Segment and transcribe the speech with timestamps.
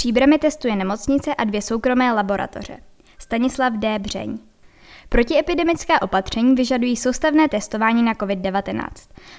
[0.00, 2.78] příbrami testuje nemocnice a dvě soukromé laboratoře.
[3.18, 3.98] Stanislav D.
[3.98, 4.38] Břeň.
[5.08, 8.86] Protiepidemická opatření vyžadují soustavné testování na COVID-19.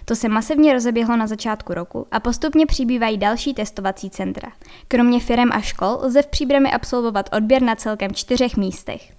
[0.05, 4.51] To se masivně rozeběhlo na začátku roku a postupně přibývají další testovací centra.
[4.87, 9.13] Kromě firem a škol lze v Příbrami absolvovat odběr na celkem čtyřech místech.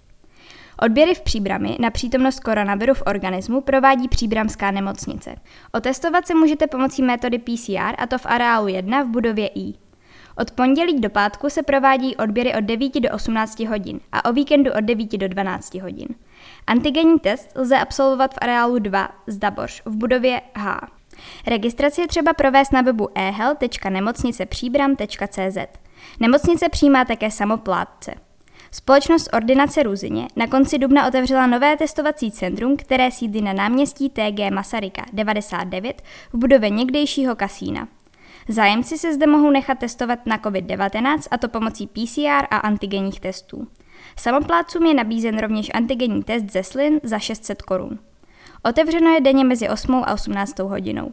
[0.82, 5.36] Odběry v Příbrami na přítomnost koronaviru v organismu provádí Příbramská nemocnice.
[5.72, 9.74] Otestovat se můžete pomocí metody PCR a to v areálu 1 v budově I.
[10.38, 14.73] Od pondělí do pátku se provádí odběry od 9 do 18 hodin a o víkendu
[14.73, 16.09] od 9 do 12 hodin.
[16.66, 20.80] Antigenní test lze absolvovat v areálu 2 z Daboř v budově H.
[21.46, 25.59] Registraci je třeba provést na webu ehel.nemocnicepříbram.cz.
[26.20, 28.14] Nemocnice přijímá také samoplátce.
[28.70, 34.51] Společnost Ordinace Růzině na konci dubna otevřela nové testovací centrum, které sídlí na náměstí TG
[34.51, 37.88] Masaryka 99 v budově někdejšího kasína.
[38.48, 43.68] Zájemci se zde mohou nechat testovat na COVID-19 a to pomocí PCR a antigenních testů.
[44.16, 47.98] Samoplátcům je nabízen rovněž antigenní test ze slin za 600 korun.
[48.65, 51.13] Otevřeno je denně mezi 8 a 18 hodinou.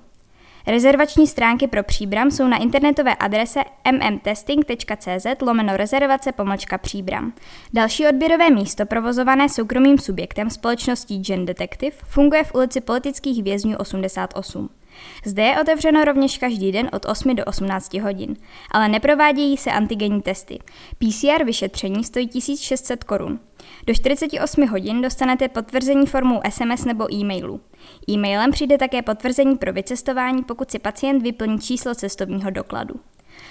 [0.67, 3.59] Rezervační stránky pro příbram jsou na internetové adrese
[3.91, 7.33] mmtesting.cz lomeno rezervace pomlčka příbram.
[7.73, 14.69] Další odběrové místo provozované soukromým subjektem společností Gen Detective funguje v ulici politických vězňů 88.
[15.25, 18.35] Zde je otevřeno rovněž každý den od 8 do 18 hodin,
[18.71, 20.59] ale neprovádějí se antigenní testy.
[20.97, 23.39] PCR vyšetření stojí 1600 korun.
[23.87, 27.61] Do 48 hodin dostanete potvrzení formou SMS nebo e-mailu.
[28.09, 32.95] E-mailem přijde také potvrzení pro vycestování, pokud si pacient vyplní číslo cestovního dokladu.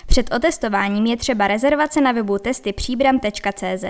[0.07, 3.85] Před otestováním je třeba rezervace na webu testypříbram.cz.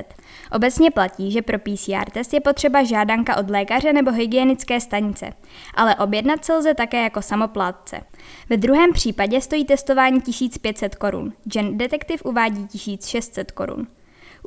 [0.52, 5.32] Obecně platí, že pro PCR test je potřeba žádanka od lékaře nebo hygienické stanice,
[5.74, 8.00] ale objednat se lze také jako samoplátce.
[8.50, 13.86] Ve druhém případě stojí testování 1500 korun, Gen Detective uvádí 1600 korun.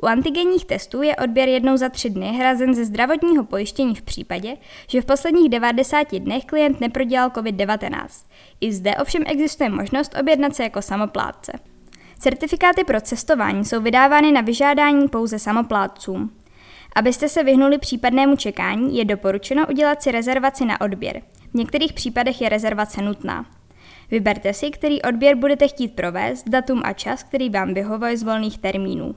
[0.02, 4.56] U antigenních testů je odběr jednou za tři dny hrazen ze zdravotního pojištění v případě,
[4.88, 8.26] že v posledních 90 dnech klient neprodělal COVID-19.
[8.60, 11.52] I zde ovšem existuje možnost objednat se jako samoplátce.
[12.18, 16.30] Certifikáty pro cestování jsou vydávány na vyžádání pouze samoplátcům.
[16.94, 21.22] Abyste se vyhnuli případnému čekání, je doporučeno udělat si rezervaci na odběr.
[21.50, 23.46] V některých případech je rezervace nutná.
[24.10, 28.58] Vyberte si, který odběr budete chtít provést, datum a čas, který vám vyhovuje z volných
[28.58, 29.14] termínů.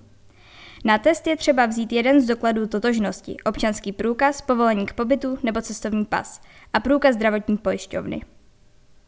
[0.87, 5.61] Na test je třeba vzít jeden z dokladů totožnosti, občanský průkaz, povolení k pobytu nebo
[5.61, 6.41] cestovní pas
[6.73, 8.21] a průkaz zdravotní pojišťovny.